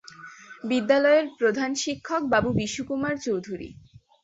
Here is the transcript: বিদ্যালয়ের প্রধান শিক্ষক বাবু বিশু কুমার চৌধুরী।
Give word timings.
বিদ্যালয়ের 0.63 1.25
প্রধান 1.39 1.71
শিক্ষক 1.83 2.21
বাবু 2.33 2.49
বিশু 2.59 2.81
কুমার 2.87 3.15
চৌধুরী। 3.17 3.69